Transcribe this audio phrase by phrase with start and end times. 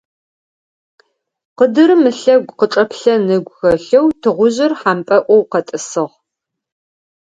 [1.57, 6.15] Къыдырым ылъэгу къычӀэплъэн ыгу хэлъэу тыгъужъыр хьампӀэӏоу къэтӀысыгъ.